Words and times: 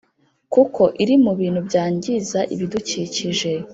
kuko 0.53 0.81
iri 1.03 1.15
mu 1.23 1.31
bintu 1.39 1.59
byangiza 1.67 2.39
ibidukikije 2.53 3.51